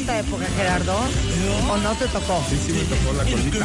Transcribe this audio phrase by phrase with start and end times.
[0.00, 0.96] Esta época, Gerardo?
[1.70, 2.42] ¿O no te tocó?
[2.48, 3.64] Sí, sí, me tocó la colita.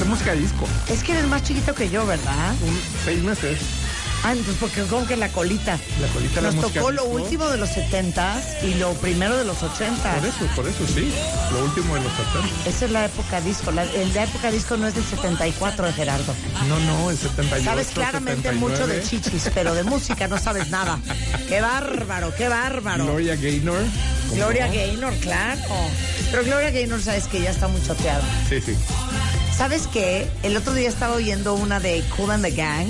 [0.00, 0.66] Es música disco.
[0.88, 2.52] Es que eres más chiquito que yo, ¿verdad?
[2.62, 3.58] Un seis meses.
[4.22, 5.78] Ah, entonces, porque como que la colita.
[5.98, 7.16] La colita, la Nos música tocó lo disco.
[7.22, 10.14] último de los 70s y lo primero de los 80s.
[10.18, 11.10] Por eso, por eso, sí.
[11.52, 12.68] Lo último de los 70.
[12.68, 13.70] Esa es la época disco.
[13.70, 16.34] La, la época disco no es del 74 de Gerardo.
[16.68, 17.64] No, no, el 78.
[17.64, 18.58] Sabes claramente 79.
[18.60, 20.98] mucho de chichis, pero de música no sabes nada.
[21.48, 23.04] ¡Qué bárbaro, qué bárbaro!
[23.04, 23.80] Gloria Gaynor.
[24.30, 24.72] ¿Cómo Gloria no?
[24.74, 25.60] Gaynor, claro.
[26.30, 28.22] Pero Gloria Gaynor, sabes que ya está muy choteada.
[28.48, 28.74] Sí, sí.
[29.56, 30.26] ¿Sabes qué?
[30.42, 32.88] El otro día estaba oyendo una de Cool and the Gang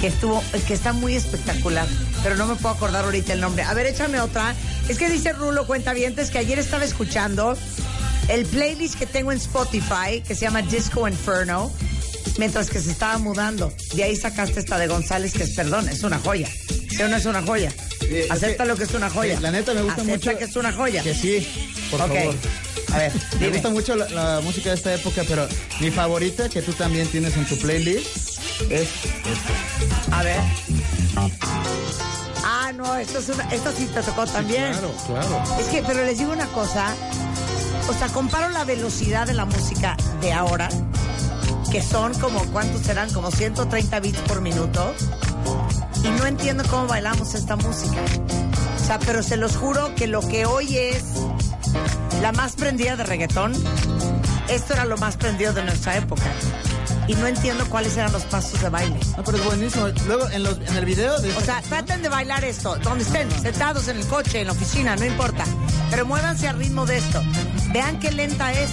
[0.00, 1.86] que estuvo, que está muy espectacular,
[2.22, 3.64] pero no me puedo acordar ahorita el nombre.
[3.64, 4.54] A ver, échame otra.
[4.88, 7.56] Es que dice Rulo Cuentavientes que ayer estaba escuchando
[8.28, 11.70] el playlist que tengo en Spotify que se llama Disco Inferno
[12.38, 13.72] mientras que se estaba mudando.
[13.94, 16.48] De ahí sacaste esta de González que es perdón, es una joya.
[16.88, 17.72] ¿Sí o no es una joya?
[18.30, 19.38] Acepta lo que es una joya.
[19.40, 21.02] la neta me gusta Acepta mucho- que es una joya.
[21.02, 21.46] Que sí,
[21.90, 22.08] por Ok.
[22.08, 22.34] favor.
[22.92, 25.46] A ver, Me gusta mucho la, la música de esta época, pero
[25.80, 28.40] mi favorita, que tú también tienes en tu playlist,
[28.70, 28.88] es
[30.10, 30.40] A ver.
[32.42, 34.72] Ah, no, esto, es una, esto sí te tocó también.
[34.72, 35.44] Claro, claro.
[35.60, 36.94] Es que, pero les digo una cosa.
[37.88, 40.68] O sea, comparo la velocidad de la música de ahora,
[41.72, 43.12] que son como, ¿cuántos serán?
[43.12, 44.94] Como 130 bits por minuto.
[46.04, 48.00] Y no entiendo cómo bailamos esta música.
[48.76, 51.04] O sea, pero se los juro que lo que hoy es
[52.22, 53.52] la más prendida de reggaetón,
[54.48, 56.22] esto era lo más prendido de nuestra época.
[57.06, 58.98] Y no entiendo cuáles eran los pasos de baile.
[59.16, 59.88] No, pero es buenísimo.
[60.06, 63.02] Luego, en, los, en el video de O sea, canción- traten de bailar esto, donde
[63.04, 65.44] estén, sentados en el coche, en la oficina, no importa.
[65.90, 67.20] Pero muévanse al ritmo de esto.
[67.72, 68.70] Vean qué lenta es.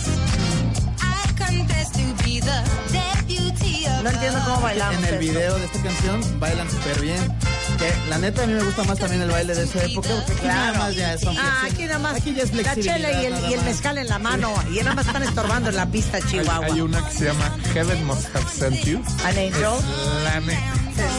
[4.03, 7.37] No entiendo cómo bailamos en el video de esta canción bailan súper bien.
[7.77, 10.31] Que la neta a mí me gusta más también el baile de esa época, porque
[10.33, 12.15] aquí nada más ya son Ah, aquí nada más.
[12.15, 14.53] Aquí ya es la chela y el, y el mezcal en la mano.
[14.71, 16.65] Y nada más están estorbando en la pista, Hay, Chihuahua.
[16.65, 18.99] hay una que se llama Heaven Must Have Sent You.
[19.25, 20.23] An Angel.
[20.23, 20.61] La neta.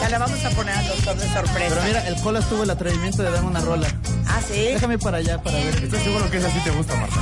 [0.03, 1.53] Se la vamos a poner al doctor de sorpresa.
[1.69, 3.87] Pero mira, el Colas tuvo el atrevimiento de darme una rola.
[4.27, 4.59] Ah, sí.
[4.59, 5.75] Déjame ir para allá para ver.
[5.83, 7.15] Estoy seguro que esa sí te gusta, Marta.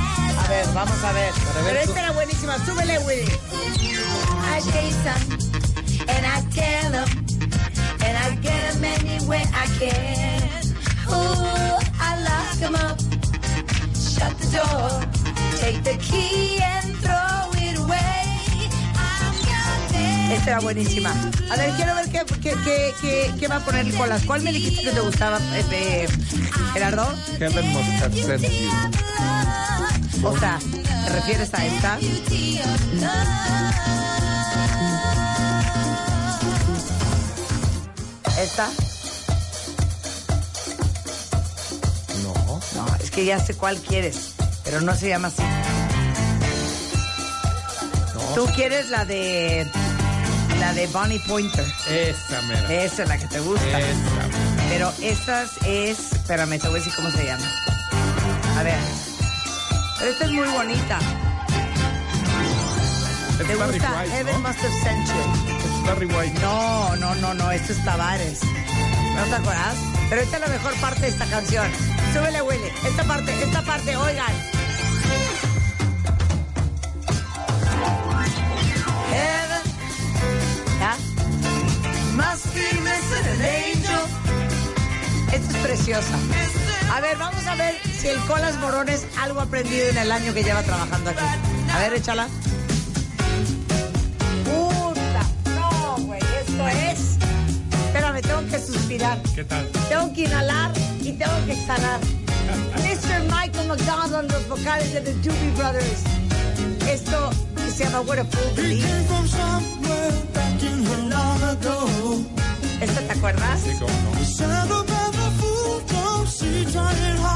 [0.44, 1.32] A ver, vamos a ver.
[1.32, 2.12] ver Pero tú- esta era
[2.48, 2.66] buenísima.
[2.66, 3.30] Súbele, Willy.
[4.52, 5.20] Ay, Jason.
[6.08, 7.08] And I kill 'em.
[8.00, 10.62] And I get 'em any way I can.
[11.08, 12.98] Ooh, I lock 'em up.
[13.94, 15.06] Shut the door.
[15.60, 18.06] Take the key and throw it away.
[20.32, 21.10] Esta era buenísima.
[21.50, 24.22] A ver, quiero ver qué, qué, qué, qué, qué va a poner Nicolás.
[24.26, 26.06] ¿Cuál me dijiste que te gustaba, este,
[26.72, 27.14] Gerardo?
[27.38, 28.68] Heaven must have sent you.
[30.22, 30.58] O sea,
[31.08, 31.98] ¿te refieres a esta?
[38.38, 38.68] ¿Esta?
[42.22, 42.60] No.
[42.74, 44.34] No, es que ya sé cuál quieres,
[44.64, 45.42] pero no se llama así.
[48.34, 49.66] Tú quieres la de
[50.60, 51.64] la de Bonnie Pointer.
[51.88, 52.72] Esa, mera.
[52.84, 53.80] Esa es la que te gusta.
[53.80, 54.28] Esa.
[54.68, 57.46] Pero estas es, espérame, te voy a decir cómo se llama.
[58.58, 59.07] A ver.
[59.98, 60.98] Pero esta es muy bonita.
[63.38, 64.04] ¿Te gusta?
[64.04, 64.48] Heaven ¿no?
[64.48, 65.14] Must Have Sent You.
[65.64, 66.40] Es Barry White.
[66.40, 68.40] No, no, no, no, esto es Tavares.
[68.42, 69.76] ¿No te acuerdas?
[70.08, 71.66] Pero esta es la mejor parte de esta canción.
[72.12, 72.68] Súbele, Willy.
[72.86, 74.32] Esta parte, esta parte, oigan.
[79.10, 79.62] Heaven,
[80.78, 80.96] ¿ya?
[82.14, 84.04] Must be missing an angel.
[85.32, 86.67] Esta es preciosa.
[86.90, 90.32] A ver, vamos a ver si el Colas Morones algo ha aprendido en el año
[90.32, 91.24] que lleva trabajando aquí.
[91.72, 92.28] A ver, échala.
[94.44, 95.22] Puta,
[95.54, 97.18] no, güey, esto es.
[97.86, 99.18] Espérame, tengo que suspirar.
[99.34, 99.68] ¿Qué tal?
[99.88, 102.00] Tengo que inhalar y tengo que exhalar.
[102.76, 103.22] Mr.
[103.24, 106.02] Michael McDonald, los vocales de The Doobie Brothers.
[106.88, 109.08] Esto que se llama What a Fool Believes.
[112.80, 113.60] ¿Esta te acuerdas?
[113.60, 114.77] Sí, cómo no.
[116.70, 117.27] 昨日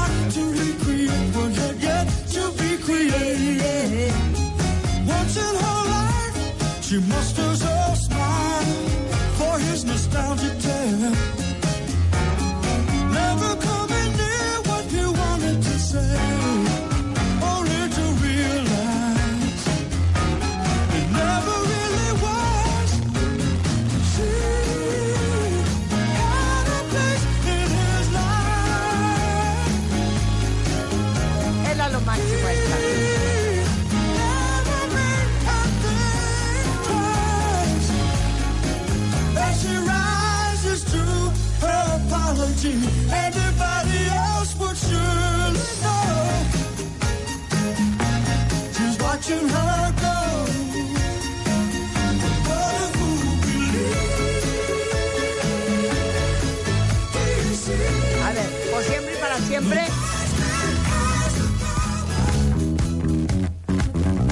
[59.63, 59.85] siempre.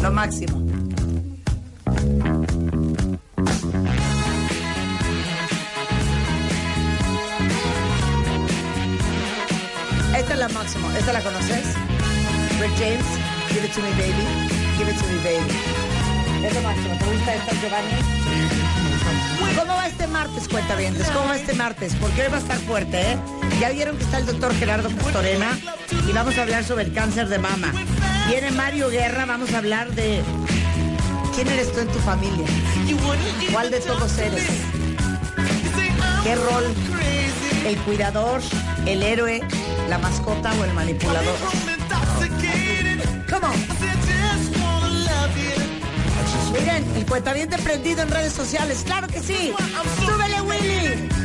[0.02, 0.62] Lo máximo.
[10.18, 10.92] Esta es la máximo.
[10.92, 11.66] ¿Esta la conoces?
[12.60, 13.06] Rick James,
[13.50, 14.26] Give It To Me Baby,
[14.78, 16.46] Give It To Me Baby.
[16.46, 16.96] Es lo máximo.
[16.98, 19.56] ¿Te gusta esta, Giovanni?
[19.60, 21.08] ¿Cómo va este martes, cuentavientes?
[21.10, 21.96] ¿Cómo va este martes?
[21.96, 23.18] Porque hoy va a estar fuerte, ¿eh?
[23.62, 25.56] Ya vieron que está el doctor Gerardo Pastorena
[26.10, 27.72] y vamos a hablar sobre el cáncer de mama.
[28.28, 30.24] Viene Mario Guerra, vamos a hablar de
[31.36, 32.48] quién eres tú en tu familia.
[33.52, 34.48] ¿Cuál de todos eres?
[36.24, 36.64] ¿Qué rol?
[37.64, 38.42] ¿El cuidador,
[38.88, 39.44] el héroe,
[39.90, 41.38] la mascota o el manipulador?
[43.30, 43.54] ¿Cómo?
[46.52, 48.82] Miren, el cuentaviente prendido en redes sociales.
[48.84, 49.54] ¡Claro que sí!
[50.04, 51.21] ¡Súbele, Willy!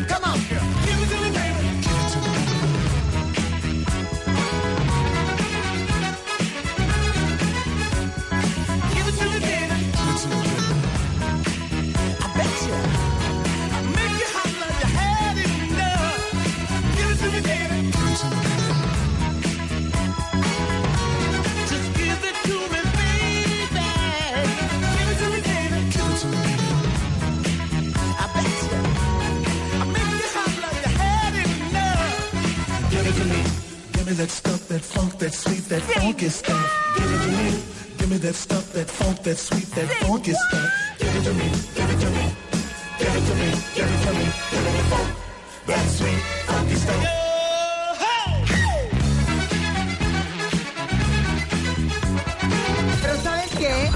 [34.17, 36.97] That stuff, that funk, that sweet, that funky stuff.
[36.97, 37.63] Give it to me.
[37.99, 40.71] Give me that stuff, that funk, that sweet, that funky stuff.
[40.99, 41.49] Give it to me.
[41.77, 42.25] Give it to me.
[42.99, 43.49] Give it to me.
[43.77, 44.27] Give it to me.
[44.51, 45.09] Give me funk,
[45.67, 47.05] that sweet, funky stuff.
[53.03, 53.91] Pero ¿saben qué?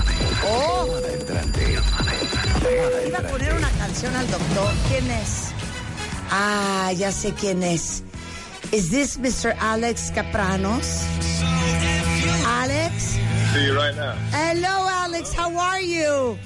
[0.47, 1.79] Oh, Entrante.
[3.09, 4.71] iba a poner una canción al doctor.
[4.89, 5.53] ¿Quién es?
[6.31, 8.03] Ah, ya sé quién es.
[8.73, 9.53] Is this Mr.
[9.59, 11.03] Alex Capranos?
[12.47, 13.19] Alex?
[13.53, 14.15] See you right now.
[14.31, 15.33] Hello, Alex.
[15.35, 16.39] How are you?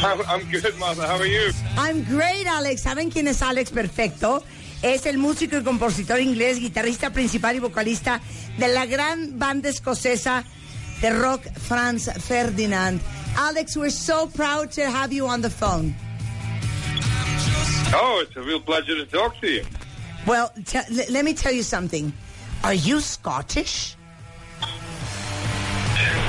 [0.00, 1.04] I'm, I'm good, Martha.
[1.04, 1.50] How are you?
[1.76, 2.82] I'm great, Alex.
[2.82, 4.44] ¿Saben quién es Alex Perfecto?
[4.80, 8.20] Es el músico y compositor inglés, guitarrista principal y vocalista
[8.56, 10.44] de la gran banda escocesa
[11.00, 13.00] de rock Franz Ferdinand.
[13.36, 15.92] Alex, we're so proud to have you on the phone.
[17.92, 19.64] Oh, it's a real pleasure to talk to you.
[20.28, 22.12] Well, t- let me tell you something.
[22.62, 23.96] Are you Scottish?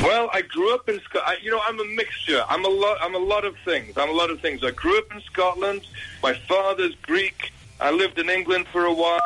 [0.01, 1.39] Well, I grew up in Scotland.
[1.43, 2.41] You know, I'm a mixture.
[2.47, 2.97] I'm a lot.
[3.01, 3.97] I'm a lot of things.
[3.97, 4.63] I'm a lot of things.
[4.63, 5.81] I grew up in Scotland.
[6.23, 7.51] My father's Greek.
[7.81, 9.19] I lived in England for a while.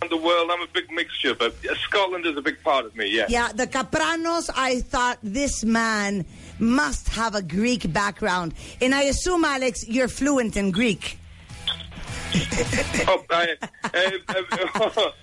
[0.00, 3.14] Around the world, I'm a big mixture, but Scotland is a big part of me.
[3.14, 3.26] Yeah.
[3.28, 6.24] Yeah, the Capranos, I thought this man
[6.58, 8.54] must have a Greek background.
[8.80, 11.18] And I assume, Alex, you're fluent in Greek.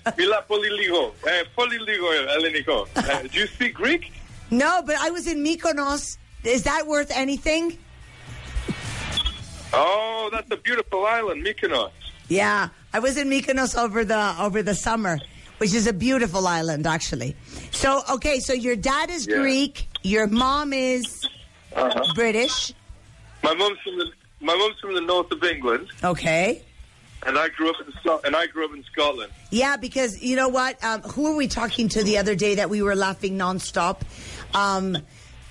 [0.04, 1.12] Uh, Mila poliligo.
[1.24, 1.44] Uh,
[2.36, 2.86] Eleniko.
[2.96, 4.12] Uh, do you speak Greek?
[4.50, 6.18] No, but I was in Mykonos.
[6.44, 7.78] Is that worth anything?
[9.72, 11.90] Oh, that's a beautiful island, Mykonos.
[12.28, 15.18] Yeah, I was in Mykonos over the over the summer,
[15.58, 17.36] which is a beautiful island, actually.
[17.70, 19.36] So, okay, so your dad is Yeah.
[19.36, 21.26] Greek, your mom is
[22.14, 22.72] British.
[23.42, 24.06] My mom's from the
[24.40, 26.62] my mom's from the north of England, Okay.
[27.26, 29.32] And I grew up in and I grew up in Scotland.
[29.50, 30.82] Yeah, because you know what?
[30.84, 34.02] Um, who were we talking to the other day that we were laughing nonstop?
[34.54, 34.98] Um,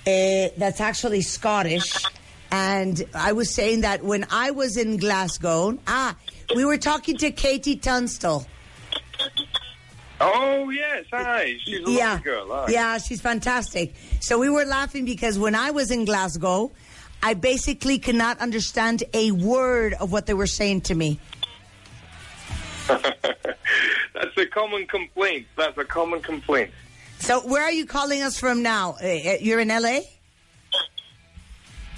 [0.06, 2.04] eh, that's actually Scottish.
[2.50, 6.16] And I was saying that when I was in Glasgow, ah,
[6.54, 8.46] we were talking to Katie Tunstall.
[10.20, 11.56] Oh yes, hi.
[11.64, 12.48] She's a yeah, lovely girl.
[12.50, 12.66] Hi.
[12.68, 13.94] yeah, she's fantastic.
[14.20, 16.70] So we were laughing because when I was in Glasgow,
[17.22, 21.18] I basically could not understand a word of what they were saying to me.
[24.14, 25.46] That's a common complaint.
[25.56, 26.70] That's a common complaint.
[27.18, 28.96] So where are you calling us from now?
[29.02, 30.00] Uh, uh, You're in LA?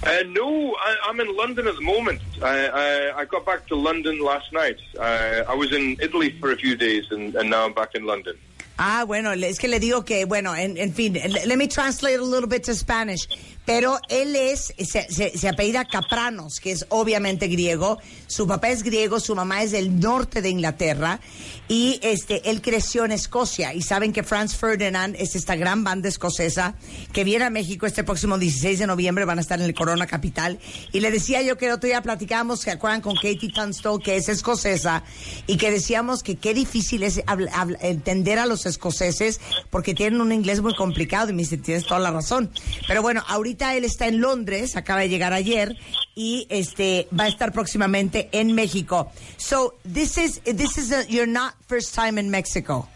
[0.03, 2.21] Uh, no, I, I'm in London at the moment.
[2.41, 4.77] I, I, I got back to London last night.
[4.97, 8.05] Uh, I was in Italy for a few days, and, and now I'm back in
[8.05, 8.37] London.
[8.79, 12.23] Ah, bueno, es que le digo que, bueno, en, en fin, let me translate a
[12.23, 13.27] little bit to Spanish.
[13.67, 17.99] Pero él es, se, se, se apellida Capranos, que es obviamente griego.
[18.27, 21.19] Su papá es griego, su mamá es del norte de Inglaterra.
[21.67, 23.73] Y este, él creció en Escocia.
[23.73, 26.75] Y saben que Franz Ferdinand es esta gran banda escocesa
[27.11, 29.25] que viene a México este próximo 16 de noviembre.
[29.25, 30.59] Van a estar en el Corona Capital.
[30.93, 34.15] Y le decía yo que el otro día platicábamos, que acuerdan con Katie Tunstall, que
[34.15, 35.03] es escocesa,
[35.45, 40.21] y que decíamos que qué difícil es habl- habl- entender a los escoceses porque tienen
[40.21, 41.31] un inglés muy complicado.
[41.31, 42.49] Y me dice, tienes toda la razón.
[42.87, 45.75] Pero bueno, ahorita él está en Londres, acaba de llegar ayer,
[46.15, 49.11] y este va a estar próximamente en México.
[49.37, 52.87] So, this is, this is a, you're not first time in Mexico.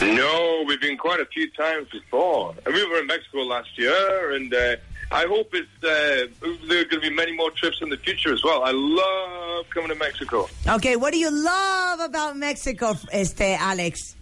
[0.00, 2.54] No, we've been quite a few times before.
[2.64, 4.76] And we were in Mexico last year, and uh,
[5.12, 6.26] I hope it's uh,
[6.66, 8.64] there are going to be many more trips in the future as well.
[8.64, 10.48] I love coming to Mexico.
[10.66, 14.16] Okay, what do you love about Mexico, este, Alex?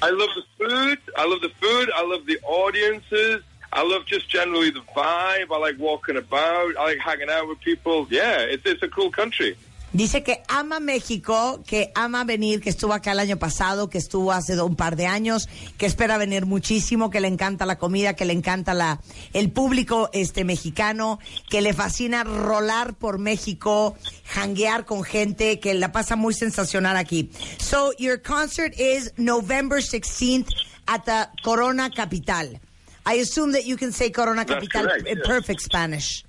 [0.00, 0.98] I love the food.
[1.16, 1.90] I love the food.
[1.94, 3.42] I love the audiences.
[3.72, 5.46] I love just generally the vibe.
[5.52, 6.76] I like walking about.
[6.76, 8.06] I like hanging out with people.
[8.10, 9.56] Yeah, it's, a cool country.
[9.92, 14.30] Dice que ama México, que ama venir, que estuvo acá el año pasado, que estuvo
[14.30, 15.48] hace un par de años,
[15.78, 19.00] que espera venir muchísimo, que le encanta la comida, que le encanta la
[19.32, 23.96] el público este mexicano, que le fascina rolar por México,
[24.26, 27.28] janguear con gente, que la pasa muy sensacional aquí.
[27.58, 30.50] So your concert is November 16th
[30.86, 32.60] at the Corona Capital.
[33.06, 35.26] I assume that you can say Corona That's Capital correct, in yes.
[35.26, 36.24] perfect Spanish.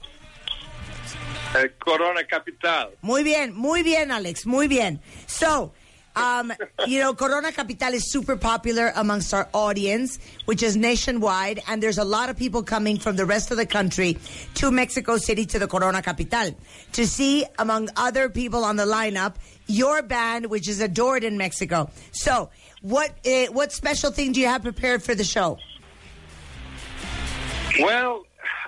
[1.54, 2.92] Uh, Corona Capital.
[3.01, 5.00] Muy bien, muy bien, Alex, muy bien.
[5.28, 5.74] So,
[6.16, 6.54] um,
[6.88, 11.98] you know, Corona Capital is super popular amongst our audience, which is nationwide, and there's
[11.98, 14.18] a lot of people coming from the rest of the country
[14.56, 16.56] to Mexico City to the Corona Capital
[16.94, 19.36] to see, among other people on the lineup,
[19.68, 21.90] your band, which is adored in Mexico.
[22.12, 22.50] So,
[22.82, 25.60] what uh, what special thing do you have prepared for the show?
[27.80, 28.25] Well,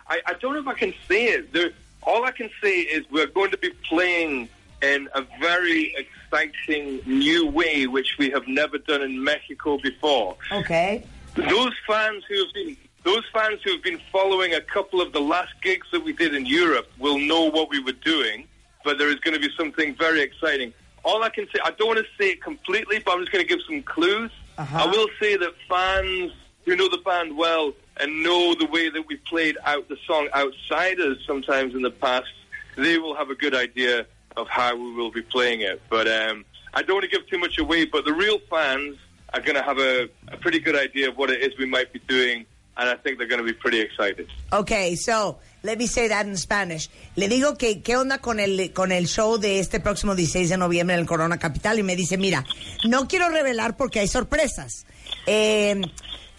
[0.07, 1.53] I, I don't know if I can say it.
[1.53, 1.71] There,
[2.03, 4.49] all I can say is we're going to be playing
[4.81, 10.35] in a very exciting new way, which we have never done in Mexico before.
[10.51, 11.03] Okay.
[11.35, 15.19] Those fans who have been those fans who have been following a couple of the
[15.19, 18.47] last gigs that we did in Europe will know what we were doing,
[18.85, 20.73] but there is going to be something very exciting.
[21.03, 23.45] All I can say, I don't want to say it completely, but I'm just going
[23.45, 24.31] to give some clues.
[24.57, 24.83] Uh-huh.
[24.83, 26.31] I will say that fans
[26.65, 30.29] who know the band well and know the way that we played out the song
[30.35, 32.27] Outsiders sometimes in the past,
[32.75, 34.05] they will have a good idea
[34.35, 35.81] of how we will be playing it.
[35.89, 38.97] But um, I don't want to give too much away, but the real fans
[39.33, 41.91] are going to have a, a pretty good idea of what it is we might
[41.91, 44.27] be doing and I think they're going to be pretty excited.
[44.51, 46.89] Okay, so let me say that in Spanish.
[47.15, 50.57] Le digo que qué onda con el con el show de este próximo 16 de
[50.57, 52.43] noviembre en el Corona Capital y me dice, mira,
[52.85, 54.85] no quiero revelar porque hay sorpresas.
[55.27, 55.81] Eh,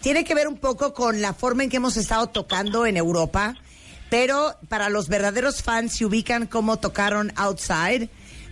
[0.05, 3.55] tiene que ver un poco con la forma en que hemos estado tocando en Europa,
[4.11, 8.09] pero para los verdaderos fans se ubican cómo tocaron Outside,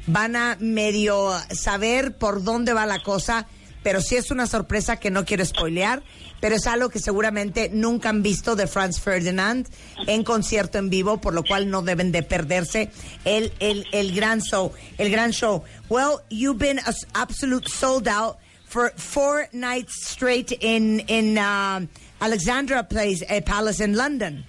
[0.07, 3.45] van a medio saber por dónde va la cosa,
[3.83, 6.01] pero sí es una sorpresa que no quiero spoilear,
[6.41, 9.67] pero es algo que seguramente nunca han visto de Franz Ferdinand
[10.07, 12.89] en concierto en vivo, por lo cual no deben de perderse
[13.25, 15.61] el, el, el gran show, el gran show.
[15.87, 18.37] Well, you've been a s- absolute sold out
[18.73, 21.87] for four nights straight in in um,
[22.19, 24.43] Alexandra Place uh, Palace in London.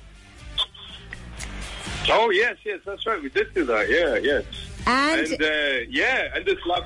[2.08, 3.22] Oh yes, yes, that's right.
[3.22, 3.90] We did do that.
[3.90, 4.44] Yeah, yes.
[4.86, 6.84] And- and uh, yeah, and this last.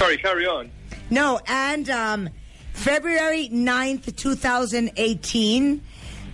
[0.00, 0.70] Sorry, carry on.
[1.10, 2.28] No, and um,
[2.72, 5.82] February 9th, 2018,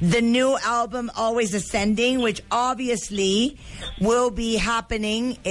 [0.01, 3.59] the new album Always Ascending, which obviously
[4.01, 5.49] will be happening, uh,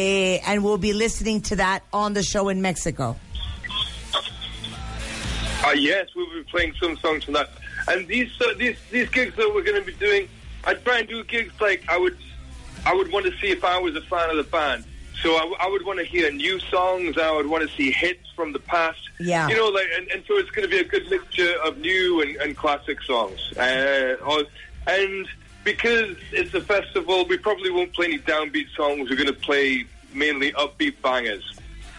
[0.50, 3.16] and we'll be listening to that on the show in Mexico.
[5.68, 7.50] Uh, yes, we'll be playing some songs from that.
[7.90, 10.30] And these uh, these these gigs that we're going to be doing,
[10.66, 12.18] I try and do gigs like I would
[12.86, 14.86] I would want to see if I was a fan of the band.
[15.22, 17.18] So I would want to hear new songs.
[17.18, 19.00] I would want to see hits from the past.
[19.20, 19.48] Yeah.
[19.50, 22.22] You know, like and, and so it's going to be a good mixture of new
[22.22, 23.40] and, and classic songs.
[23.58, 24.46] Uh, or-
[24.86, 25.28] and
[25.66, 29.10] because it's a festival, we probably won't play any downbeat songs.
[29.10, 31.44] We're going to play mainly upbeat bangers.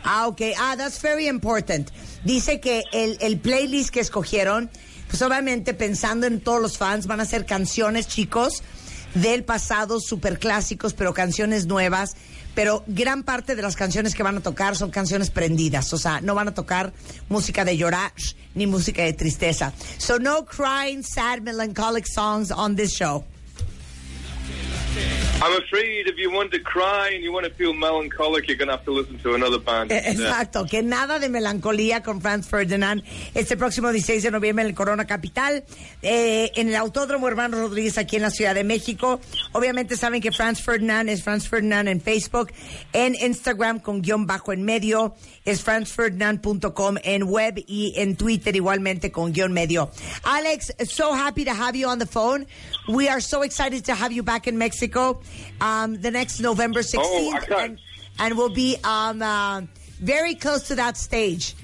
[0.04, 0.54] Ah, ok.
[0.56, 1.90] Ah, that's very important.
[2.28, 4.68] Dice que el, el playlist que escogieron,
[5.08, 8.62] pues obviamente pensando en todos los fans, van a ser canciones, chicos,
[9.14, 12.16] del pasado, super clásicos, pero canciones nuevas.
[12.54, 15.90] Pero gran parte de las canciones que van a tocar son canciones prendidas.
[15.94, 16.92] O sea, no van a tocar
[17.30, 18.12] música de llorar
[18.54, 19.72] ni música de tristeza.
[19.96, 23.24] So no crying, sad, melancholic songs on this show.
[25.40, 28.66] I'm afraid if you want to cry and you want to feel melancholic, you're going
[28.68, 29.92] to have to listen to another band.
[29.92, 34.70] Eh, Exacto, que nada de melancolía con Franz Ferdinand este próximo 16 de noviembre en
[34.70, 35.62] el Corona Capital,
[36.02, 39.20] eh, en el Autódromo Hermano Rodríguez aquí en la Ciudad de México.
[39.52, 42.50] Obviamente saben que Franz Ferdinand es Franz Ferdinand en Facebook,
[42.92, 49.12] en Instagram con guion bajo en medio, es franzferdinand.com en web y en Twitter igualmente
[49.12, 49.88] con guion medio.
[50.24, 52.46] Alex, so happy to have you on the phone.
[52.88, 54.77] We are so excited to have you back in Mexico
[55.60, 56.98] um, the next November 16th.
[56.98, 57.78] Oh, and,
[58.18, 59.62] and we'll be um, uh,
[60.00, 61.54] very close to that stage.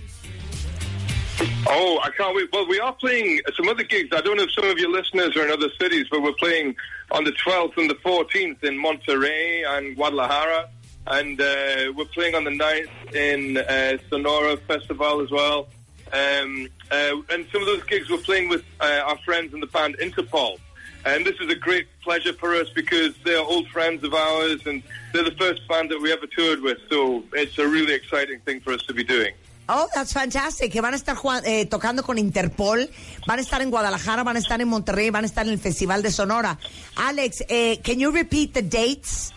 [1.67, 2.49] Oh, I can't wait.
[2.53, 4.11] Well, we are playing some other gigs.
[4.13, 6.77] I don't know if some of your listeners are in other cities, but we're playing
[7.11, 10.69] on the 12th and the 14th in Monterrey and Guadalajara.
[11.07, 15.69] And uh, we're playing on the 9th in uh, Sonora Festival as well.
[16.13, 19.67] Um, uh, and some of those gigs we're playing with uh, our friends in the
[19.67, 20.59] band Interpol.
[21.07, 24.83] And this is a great pleasure for us because they're old friends of ours and
[25.13, 26.79] they're the first band that we ever toured with.
[26.89, 29.35] So it's a really exciting thing for us to be doing.
[29.69, 30.73] Oh, that's fantastic.
[30.73, 32.89] Que van a estar eh, tocando con Interpol,
[33.27, 35.59] van a estar en Guadalajara, van a estar en Monterrey, van a estar en el
[35.59, 36.59] Festival de Sonora.
[36.97, 39.33] Alex, eh, can you repeat the dates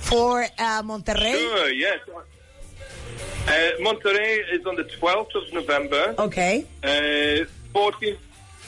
[0.00, 1.38] for uh, Monterrey?
[1.38, 1.98] Sure, yes.
[3.46, 6.14] Uh, Monterrey is on the 12th of November.
[6.18, 8.18] Okay, Uh, 14th,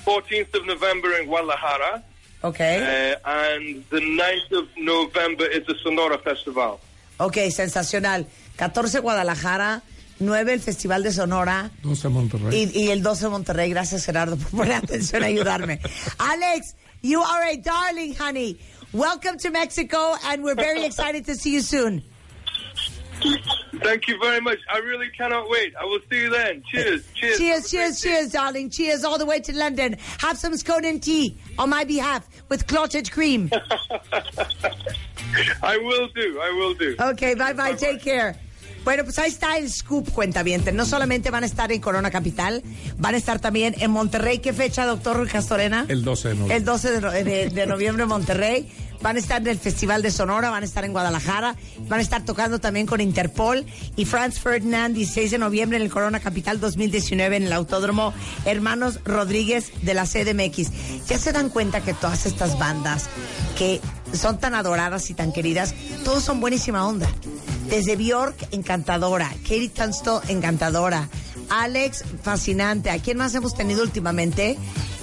[0.04, 2.02] 14th of November in Guadalajara.
[2.48, 3.14] Okay.
[3.24, 6.80] Uh, and the 9th of November is the Sonora Festival.
[7.18, 8.26] Ok, sensacional.
[8.56, 9.82] 14 Guadalajara,
[10.18, 11.70] 9 el Festival de Sonora.
[11.82, 12.70] 12 Monterrey.
[12.74, 13.70] Y, y el 12 Monterrey.
[13.70, 15.80] Gracias, Gerardo, por poner atención a ayudarme.
[16.18, 18.58] Alex, you are a darling, honey.
[18.92, 22.02] Welcome to Mexico, and we're very excited to see you soon.
[23.82, 24.58] Thank you very much.
[24.72, 25.74] I really cannot wait.
[25.80, 26.62] I will see you then.
[26.70, 27.02] Cheers.
[27.14, 27.38] Cheers.
[27.38, 28.70] Cheers, cheers, cheers, darling.
[28.70, 29.96] Cheers all the way to London.
[30.20, 33.50] Have some scone and tea on my behalf with clotted cream.
[35.62, 36.40] I will do.
[36.40, 36.96] I will do.
[36.98, 38.36] Ok, bye bye, take care.
[38.84, 40.70] Bueno, pues ahí está el scoop, cuentaviente.
[40.70, 42.62] No solamente van a estar en Corona Capital,
[42.98, 44.38] van a estar también en Monterrey.
[44.38, 45.86] ¿Qué fecha, doctor Castorena?
[45.88, 46.56] El 12 de noviembre.
[46.56, 48.72] El 12 de, no- de- de noviembre en Monterrey.
[49.02, 51.56] Van a estar en el Festival de Sonora, van a estar en Guadalajara,
[51.88, 53.64] van a estar tocando también con Interpol
[53.96, 58.12] y Franz Ferdinand, 16 de noviembre en el Corona Capital 2019 en el Autódromo
[58.44, 61.06] Hermanos Rodríguez de la CDMX.
[61.06, 63.06] Ya se dan cuenta que todas estas bandas
[63.56, 63.80] que
[64.12, 67.08] son tan adoradas y tan queridas, todos son buenísima onda.
[67.68, 69.28] Desde Bjork, encantadora.
[69.42, 71.08] Katie Tunstall, encantadora.
[71.48, 72.90] Alex, fascinante.
[72.90, 74.56] ¿A quién más hemos tenido últimamente?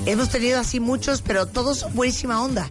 [0.06, 2.70] Hemos tenido así muchos, pero todos buenísima onda.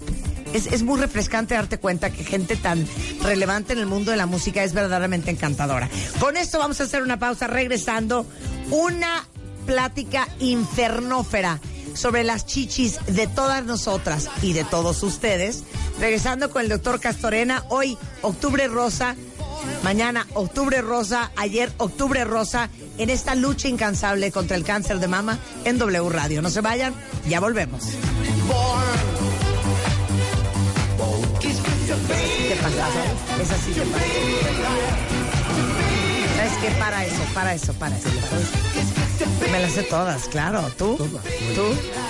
[0.53, 2.87] Es, es muy refrescante darte cuenta que gente tan
[3.23, 5.88] relevante en el mundo de la música es verdaderamente encantadora.
[6.21, 8.27] Con esto vamos a hacer una pausa regresando.
[8.71, 9.27] Una
[9.67, 11.61] plática infernófera
[11.95, 15.65] sobre las chichis de todas nosotras y de todos ustedes.
[16.01, 19.15] Regresando con el doctor Castorena, hoy octubre rosa,
[19.83, 25.38] mañana octubre rosa, ayer octubre rosa, en esta lucha incansable contra el cáncer de mama
[25.65, 26.43] en W Radio.
[26.43, 26.95] No se vayan,
[27.29, 27.85] ya volvemos.
[32.70, 33.42] Pasa?
[33.42, 34.05] Es así que pasa.
[36.37, 36.70] ¿Sabes qué?
[36.79, 38.09] Para eso, para eso, para eso.
[39.51, 40.62] Me las sé todas, claro.
[40.79, 40.96] ¿Tú?
[40.96, 41.09] ¿Tú?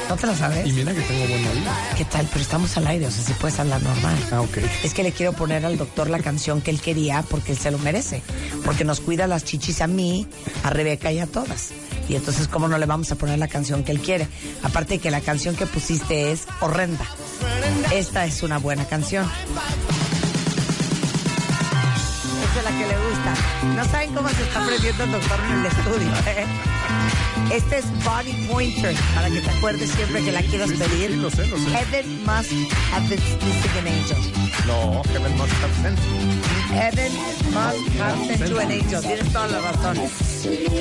[0.09, 0.67] ¿No te las sabes?
[0.67, 1.71] Y mira que tengo buen oído.
[1.97, 2.27] ¿Qué tal?
[2.31, 4.17] Pero estamos al aire, o sea, si puedes hablar normal.
[4.31, 4.59] Ah, ok.
[4.85, 7.71] Es que le quiero poner al doctor la canción que él quería porque él se
[7.71, 8.23] lo merece.
[8.65, 10.27] Porque nos cuida las chichis a mí,
[10.62, 11.73] a Rebeca y a todas.
[12.09, 14.29] Y entonces, ¿cómo no le vamos a poner la canción que él quiere?
[14.62, 17.05] Aparte de que la canción que pusiste es horrenda.
[17.93, 19.29] Esta es una buena canción.
[22.79, 23.35] Que le gusta.
[23.77, 26.47] No saben cómo se está aprendiendo el doctor en el estudio, ¿eh?
[27.53, 31.11] Este es Body Pointer, para que te acuerdes siempre que la quieras pedir.
[31.11, 31.71] sí, lo sé, lo sé.
[31.71, 32.51] Heaven must
[32.93, 34.17] have been missing an angel.
[34.67, 35.99] No, Heaven Must Have Sent.
[36.71, 37.13] Heaven
[37.53, 39.03] must have sent you an angel.
[39.03, 39.99] Tienes toda la razón.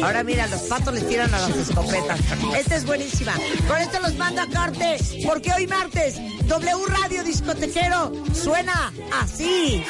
[0.04, 2.20] Ahora mira, los patos les tiran a las escopetas.
[2.58, 3.34] Esta es buenísima.
[3.68, 6.16] Con esto los mando a corte, porque hoy martes,
[6.48, 9.84] W Radio Discotequero suena así.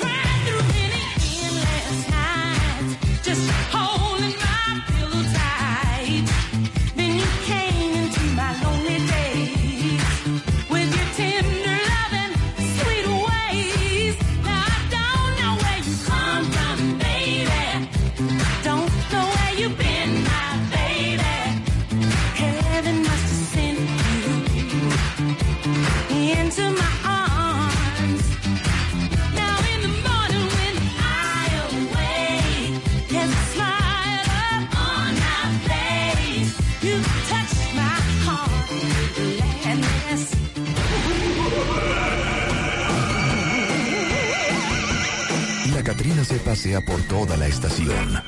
[46.24, 48.22] Se pasea por toda la estación.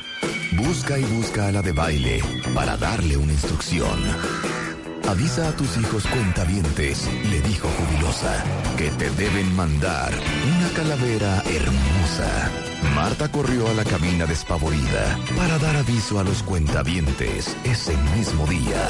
[0.54, 2.22] Busca y busca a la de baile
[2.54, 3.98] para darle una instrucción.
[5.08, 8.44] Avisa a tus hijos cuentavientes, le dijo jubilosa,
[8.78, 12.52] que te deben mandar una calavera hermosa.
[12.96, 18.90] Marta corrió a la cabina despavorida para dar aviso a los cuentavientes ese mismo día.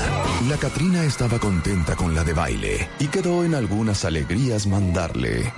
[0.50, 5.52] La Catrina estaba contenta con la de baile y quedó en algunas alegrías mandarle.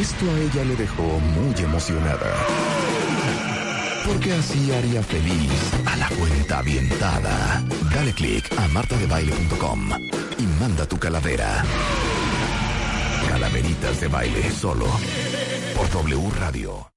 [0.00, 2.30] Esto a ella le dejó muy emocionada.
[4.04, 5.50] Porque así haría feliz
[5.86, 7.64] a la cuenta avientada.
[7.94, 9.90] Dale click a martadebaile.com
[10.38, 11.64] y manda tu calavera.
[13.26, 14.86] Calaveritas de baile solo
[15.74, 16.86] por W Radio.